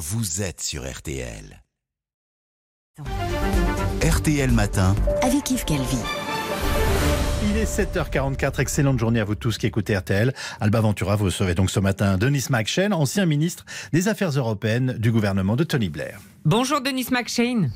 [0.00, 1.62] vous êtes sur RTL.
[4.02, 4.96] RTL Matin.
[5.20, 5.98] Avec Yves Calvi.
[7.50, 10.32] Il est 7h44, excellente journée à vous tous qui écoutez RTL.
[10.58, 15.12] Alba Ventura, vous recevez donc ce matin Denis McShane, ancien ministre des Affaires européennes du
[15.12, 16.18] gouvernement de Tony Blair.
[16.46, 17.70] Bonjour Denis McShane.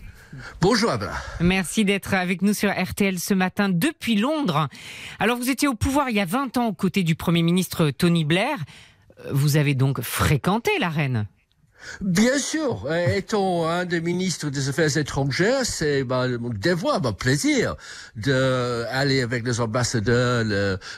[0.62, 1.12] Bonjour Abba.
[1.40, 4.70] Merci d'être avec nous sur RTL ce matin depuis Londres.
[5.18, 7.90] Alors vous étiez au pouvoir il y a 20 ans aux côtés du Premier ministre
[7.90, 8.56] Tony Blair.
[9.30, 11.26] Vous avez donc fréquenté la reine
[12.00, 17.76] Bien sûr, étant un des ministres des Affaires étrangères, c'est mon devoir, mon plaisir
[18.16, 20.44] d'aller avec les ambassadeurs,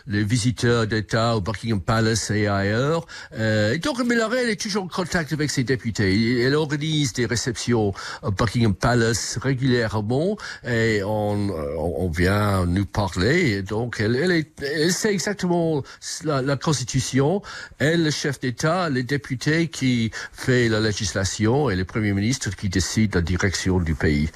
[0.06, 3.06] les visiteurs d'État au Buckingham Palace et ailleurs.
[3.34, 6.42] Euh, et donc, Reine est toujours en contact avec ses députés.
[6.42, 13.62] Elle organise des réceptions au Buckingham Palace régulièrement et on, on vient nous parler.
[13.62, 15.82] Donc, elle, elle, est, elle sait exactement
[16.24, 17.42] la, la Constitution.
[17.78, 23.14] Elle, le chef d'État, les députés qui fait législation et le Premier ministre qui décide
[23.14, 24.30] la direction du pays.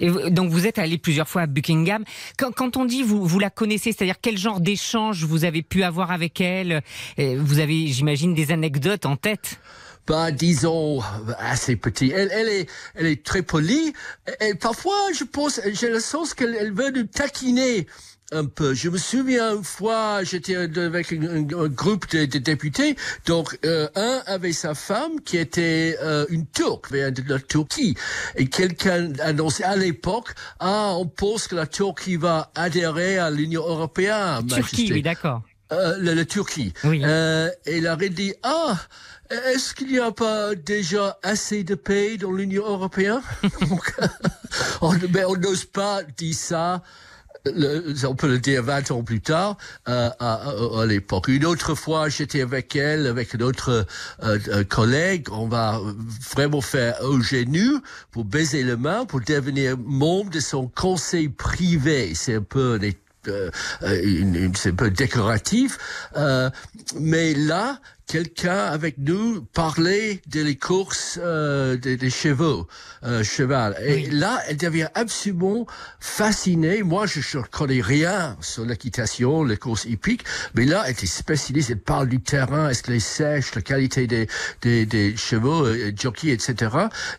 [0.00, 2.04] Et donc vous êtes allé plusieurs fois à Buckingham.
[2.36, 6.10] Quand, on dit vous, vous la connaissez, c'est-à-dire quel genre d'échange vous avez pu avoir
[6.10, 6.82] avec elle?
[7.18, 9.60] Vous avez, j'imagine, des anecdotes en tête?
[10.08, 11.00] Bah, disons,
[11.38, 12.10] assez petit.
[12.10, 13.92] Elle, elle, est, elle est très polie.
[14.40, 17.86] Et parfois, je pense, j'ai le sens qu'elle veut nous taquiner
[18.32, 18.74] un peu.
[18.74, 24.52] Je me souviens une fois, j'étais avec un, groupe de, députés, donc euh, un avait
[24.52, 27.96] sa femme qui était euh, une Turque, de la Turquie,
[28.36, 33.62] et quelqu'un annonçait à l'époque, ah, on pense que la Turquie va adhérer à l'Union
[33.62, 34.46] européenne.
[34.48, 35.42] Turquie, oui, d'accord.
[35.72, 36.74] Euh, la, Turquie.
[36.84, 37.00] Oui.
[37.02, 38.76] Euh, et il aurait dit, ah,
[39.30, 43.22] est-ce qu'il n'y a pas déjà assez de pays dans l'Union européenne?
[44.82, 46.82] On, Mais on n'ose pas dire ça
[47.46, 49.56] on peut le dire 20 ans plus tard,
[49.88, 50.42] euh, à,
[50.80, 51.28] à, l'époque.
[51.28, 53.86] Une autre fois, j'étais avec elle, avec notre
[54.22, 55.28] euh, euh, collègue.
[55.32, 55.80] On va
[56.34, 62.12] vraiment faire Eugénie pour baiser le main, pour devenir membre de son conseil privé.
[62.14, 62.78] C'est un peu
[63.28, 63.50] euh,
[63.82, 65.78] une, c'est un peu décoratif,
[66.16, 66.50] euh,
[66.98, 67.78] mais là,
[68.12, 72.68] quelqu'un avec nous parlait de les courses euh, des, chevaux,
[73.04, 73.74] euh, cheval.
[73.82, 75.66] Et là, elle devient absolument
[75.98, 76.82] fascinée.
[76.82, 80.24] Moi, je ne connais rien sur l'équitation, les courses hippiques,
[80.54, 81.70] mais là, elle est spécialiste.
[81.70, 84.28] Elle parle du terrain, est-ce qu'elle est sèche, la qualité des,
[84.60, 86.70] des, des chevaux, euh, jockeys, etc.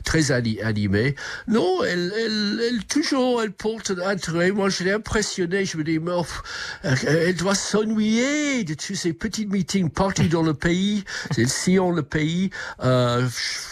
[0.03, 1.15] Très animée.
[1.47, 4.51] Non, elle, elle, elle, toujours, elle porte un intérêt.
[4.51, 5.65] Moi, je l'ai impressionné.
[5.65, 10.43] Je me dis, mais, euh, elle doit s'ennuyer de tous ces petits meetings partout dans
[10.43, 10.82] le pays
[11.31, 12.49] c'est le sillon le pays,
[12.83, 13.27] euh,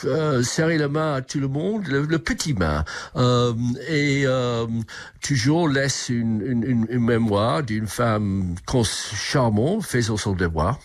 [0.06, 2.84] euh, serrer la main à tout le monde, le, petit main,
[3.16, 3.54] euh,
[3.90, 4.26] et
[5.22, 8.56] toujours laisse une, mémoire d'une femme
[8.94, 10.80] charmante, faisant son devoir.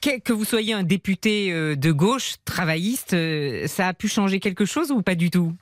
[0.00, 3.16] Que vous soyez un député de gauche, travailliste,
[3.66, 5.54] ça a pu changer quelque chose ou pas du tout?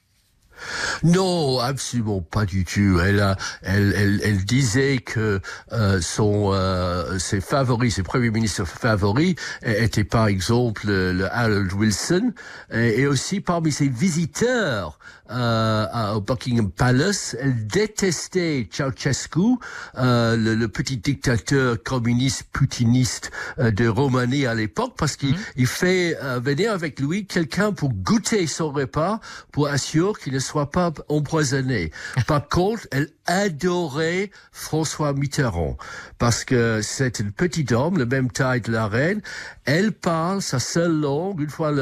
[1.03, 3.01] Non, absolument pas du tout.
[3.05, 5.41] Elle, elle, elle, elle disait que
[5.73, 12.33] euh, son, euh, ses favoris, ses premiers ministres favoris étaient par exemple le, Harold Wilson
[12.73, 14.99] et, aussi parmi ses visiteurs
[15.33, 19.57] euh, au Buckingham Palace, elle détestait Ceausescu,
[19.97, 25.67] euh, le, le, petit dictateur communiste putiniste euh, de Roumanie à l'époque, parce qu'il mmh.
[25.67, 29.21] fait venir avec lui quelqu'un pour goûter son repas,
[29.53, 31.91] pour assurer qu'il ne soit pas empoisonné.
[32.27, 35.77] Par contre, elle adorait François Mitterrand
[36.19, 39.21] parce que c'est une petite homme, le même taille de la reine.
[39.65, 41.41] Elle parle sa seule langue.
[41.41, 41.73] Une fois,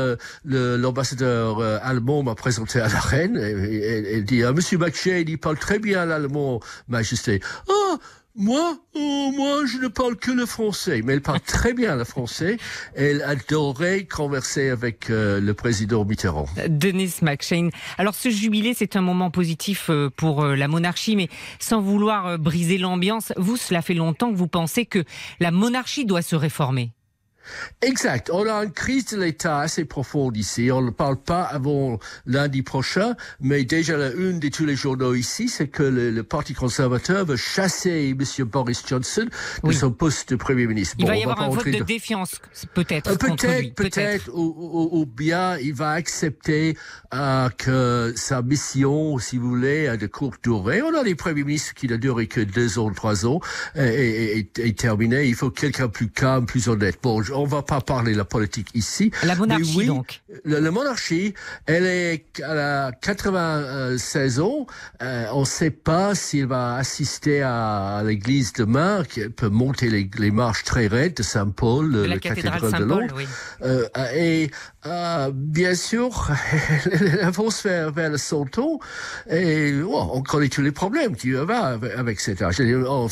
[0.44, 3.36] l'ambassadeur euh, allemand m'a présenté à la reine.
[3.36, 7.40] Et, elle dit, ah, Monsieur McShane, il parle très bien l'allemand, Majesté.
[7.68, 7.98] Oh,
[8.36, 12.04] moi, oh, moi, je ne parle que le français, mais elle parle très bien le
[12.04, 12.58] français.
[12.94, 16.46] Elle adorait converser avec euh, le président Mitterrand.
[16.68, 17.70] Denis McShane.
[17.98, 22.38] Alors, ce jubilé, c'est un moment positif euh, pour euh, la monarchie, mais sans vouloir
[22.38, 25.04] briser l'ambiance, vous, cela fait longtemps que vous pensez que
[25.40, 26.92] la monarchie doit se réformer.
[27.82, 28.30] Exact.
[28.32, 30.70] On a une crise de l'État assez profonde ici.
[30.72, 35.14] On ne parle pas avant lundi prochain, mais déjà la une de tous les journaux
[35.14, 38.44] ici, c'est que le, Parti conservateur veut chasser M.
[38.46, 39.26] Boris Johnson
[39.64, 40.96] de son poste de Premier ministre.
[40.98, 42.40] Il va y avoir un vote de défiance,
[42.74, 43.10] peut-être.
[43.10, 46.76] Euh, peut-être, peut-être, ou, bien il va accepter
[47.14, 50.82] euh, que sa mission, si vous voulez, de courte durée.
[50.82, 53.40] On a des premiers ministres qui ne duré que deux ans, trois ans,
[53.76, 55.26] et, et, et, terminé.
[55.26, 56.98] Il faut quelqu'un plus calme, plus honnête.
[57.02, 59.10] Bon, on va pas parler de la politique ici.
[59.22, 60.20] La monarchie, oui, donc.
[60.44, 61.34] le- La monarchie,
[61.66, 64.66] elle est à la 96 ans.
[65.02, 70.10] Euh, on ne sait pas s'il va assister à l'église demain, qui peut monter les,
[70.18, 73.14] les marches très raides de Saint-Paul, De la, la cathédrale cathédrale de Londres.
[73.16, 73.26] oui.
[73.62, 74.50] Euh, et
[74.86, 76.30] euh, bien sûr,
[76.90, 78.78] elles vont se faire vers le Santon
[79.30, 82.60] et oh, on connaît tous les problèmes qui va avec, cet âge.
[82.60, 83.08] Elle est en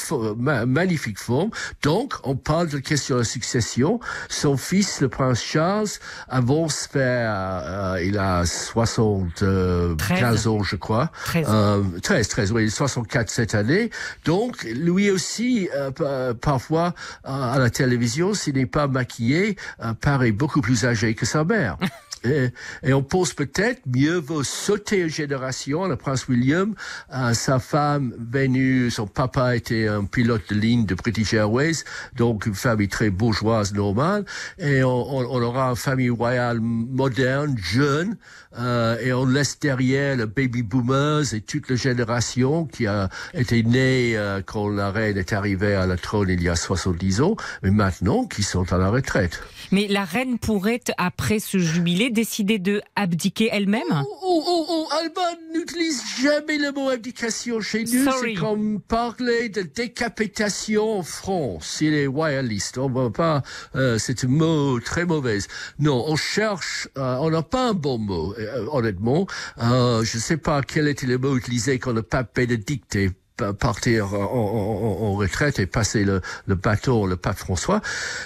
[0.66, 1.50] magnifique forme.
[1.82, 4.00] Donc, on parle de question de succession.
[4.28, 5.88] Son fils, le prince Charles,
[6.28, 10.46] avance vers, euh, il a 75 Treize.
[10.46, 11.10] ans, je crois.
[11.24, 11.46] 13.
[11.48, 13.90] Euh, 13, 13, oui, 64 cette année.
[14.24, 16.94] Donc, lui aussi, euh, pa- parfois,
[17.26, 21.44] euh, à la télévision, s'il n'est pas maquillé, euh, paraît beaucoup plus âgé que sa
[21.44, 21.76] mère.
[22.24, 22.48] Et,
[22.82, 25.86] et on pense peut-être mieux vaut sauter une génération.
[25.86, 26.74] Le prince William,
[27.14, 31.84] euh, sa femme venue, son papa était un pilote de ligne de British Airways,
[32.16, 34.24] donc une famille très bourgeoise normale.
[34.58, 38.16] Et on, on- on aura une famille royale moderne, jeune,
[38.58, 43.62] euh, et on laisse derrière le baby boomers et toute la génération qui a été
[43.62, 47.36] née euh, quand la reine est arrivée à la trône il y a 70 ans,
[47.62, 49.42] mais maintenant qui sont à la retraite.
[49.70, 55.38] Mais la reine pourrait, après ce jubilé, décider de abdiquer elle-même Oh, oh, oh, Alban
[55.54, 58.04] n'utilise jamais le mot abdication chez nous.
[58.04, 58.34] Sorry.
[58.34, 61.78] C'est comme parler de décapitation en France.
[61.80, 62.78] Il est royaliste.
[62.78, 63.42] On va pas,
[63.74, 65.38] euh, c'est un mot très mauvais.
[65.78, 69.26] Non, on cherche, euh, on n'a pas un bon mot, euh, honnêtement.
[69.62, 73.10] Euh, je ne sais pas quel était le mot utilisé quand le pape Bénédicte est
[73.36, 77.80] pa- partir en, en- en- en retraite et passer le, le bateau, le pape François.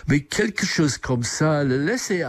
[0.08, 2.22] Mais quelque chose comme ça, le laisser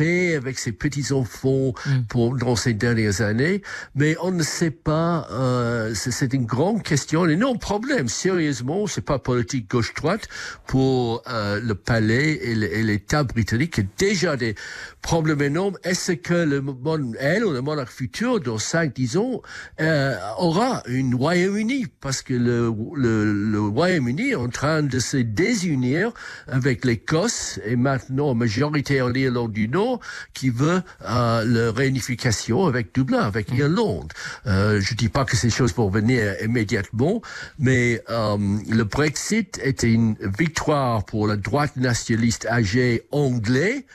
[0.00, 1.72] avec ses petits-enfants
[2.08, 3.62] pour, dans ces dernières années.
[3.94, 8.08] Mais on ne sait pas, euh, c'est une grande question, un énorme problème.
[8.08, 10.28] Sérieusement, c'est pas politique gauche-droite
[10.66, 13.78] pour euh, le palais et l'État britannique.
[13.78, 14.54] Il y a déjà des
[15.02, 15.76] problèmes énormes.
[15.84, 19.42] Est-ce que le, mon- elle ou le monarque futur, dans 5-10 ans,
[19.80, 21.86] euh, aura une Royaume-Uni?
[22.00, 26.12] Parce que le, le, le Royaume-Uni est en train de se désunir
[26.46, 29.87] avec l'Écosse et maintenant majorité en Irlande du Nord
[30.34, 34.12] qui veut euh, la réunification avec Dublin, avec Irlande.
[34.46, 37.22] Euh, je dis pas que ces choses vont venir immédiatement,
[37.58, 38.36] mais euh,
[38.68, 43.86] le Brexit était une victoire pour la droite nationaliste âgée anglais.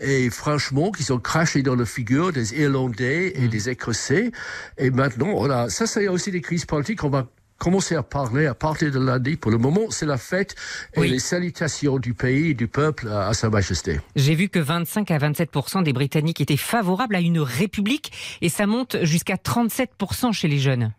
[0.00, 4.32] Et franchement, qu'ils ont craché dans la figure des Irlandais et des Écossais.
[4.76, 7.04] Et maintenant, voilà, ça, c'est aussi des crises politiques.
[7.04, 7.28] On va
[7.62, 9.36] commencer à parler à partir de lundi.
[9.36, 10.56] Pour le moment, c'est la fête
[10.94, 11.08] et Oui.
[11.10, 14.00] les salutations du pays et du peuple à, à Sa Majesté.
[14.16, 15.50] J'ai vu que 25 à 27
[15.84, 18.10] des Britanniques étaient favorables à une république
[18.40, 19.90] et ça monte jusqu'à 37
[20.32, 20.92] chez les jeunes.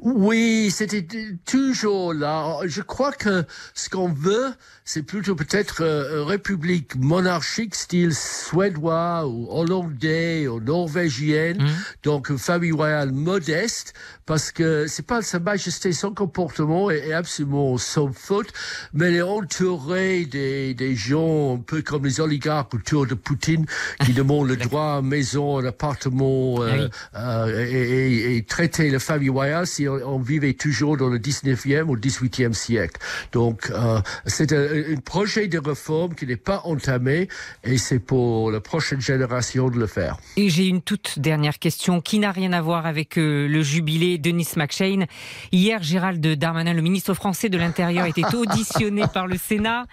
[0.00, 1.06] Oui, c'était
[1.46, 2.58] toujours là.
[2.64, 3.44] Je crois que
[3.74, 4.52] ce qu'on veut,
[4.84, 11.58] c'est plutôt peut-être euh, une république monarchique style suédois ou hollandais ou norvégienne.
[12.02, 13.94] Donc une famille royale modeste
[14.26, 18.48] parce que c'est pas sa majesté, son comportement est, est absolument sans faute,
[18.92, 23.66] mais elle est entourée des, des gens un peu comme les oligarques autour de Poutine
[24.04, 26.80] qui demandent le droit à maison, un appartement Ah oui.
[26.80, 31.08] euh, euh, et, et- et traiter la famille royale si on, on vivait toujours dans
[31.08, 33.00] le 19e ou 18e siècle.
[33.32, 37.28] Donc, euh, c'est un, un projet de réforme qui n'est pas entamé
[37.64, 40.18] et c'est pour la prochaine génération de le faire.
[40.36, 44.18] Et j'ai une toute dernière question qui n'a rien à voir avec euh, le jubilé
[44.18, 45.06] Denis McShane.
[45.52, 49.86] Hier, Gérald Darmanin, le ministre français de l'Intérieur, était auditionné par le Sénat.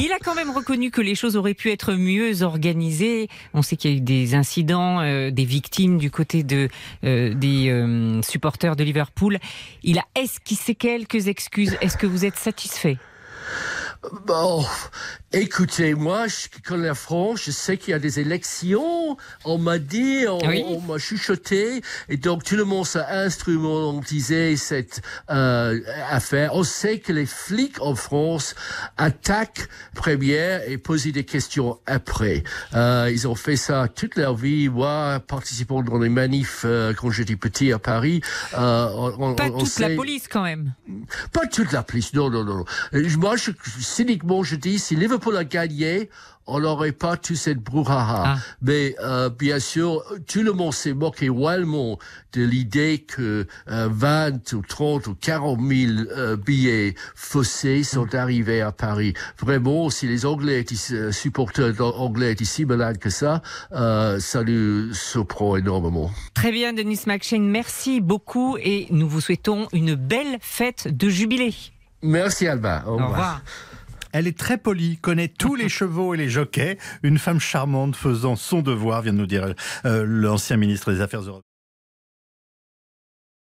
[0.00, 3.28] Il a quand même reconnu que les choses auraient pu être mieux organisées.
[3.52, 6.68] On sait qu'il y a eu des incidents, euh, des victimes du côté de,
[7.04, 9.38] euh, des euh, supporters de Liverpool.
[9.82, 11.76] Il a esquissé quelques excuses.
[11.80, 12.98] Est-ce que vous êtes satisfait?
[14.26, 14.64] Bon,
[15.34, 19.78] écoutez, moi, je connais la France, je sais qu'il y a des élections, on m'a
[19.78, 20.64] dit, on, Oui.
[20.66, 26.50] on m'a chuchoté, et donc tout le monde s'est instrumentalisé cette euh, affaire.
[26.54, 28.54] On sait que les flics en France
[28.96, 32.44] attaquent première et posent des questions après.
[32.74, 37.10] Euh, ils ont fait ça toute leur vie, moi, participant dans les manifs euh, quand
[37.10, 38.20] j'étais petit à Paris.
[38.56, 38.88] Euh,
[39.18, 40.72] on, Pas on toute la sait- police quand même.
[41.32, 42.64] pas toute la police, non, non, non.
[43.18, 43.50] Moi, je,
[43.80, 46.10] cyniquement, je dis, si Liverpool a gagné,
[46.46, 48.22] on n'aurait pas tout cette brouhaha.
[48.26, 48.36] Ah.
[48.60, 51.98] Mais euh, bien sûr, tout le monde s'est moqué royalement
[52.34, 58.16] de l'idée que euh, 20 ou 30 ou 40 000 euh, billets faussés sont Mm.
[58.16, 59.14] arrivés à Paris.
[59.38, 63.40] Vraiment, si les Anglais étaient, euh, supporters anglais étaient si malades que ça,
[63.72, 66.10] euh, ça nous surprend énormément.
[66.34, 71.54] Très bien, Denis McShane, merci beaucoup et nous vous souhaitons une belle fête de jubilé.
[72.02, 72.84] Merci Alba.
[72.86, 73.40] Au revoir.
[74.14, 76.78] Elle est très polie, connaît tous les chevaux et les jockeys.
[77.02, 79.54] Une femme charmante faisant son devoir, vient de nous dire
[79.84, 81.53] euh, l'ancien ministre des Affaires européennes.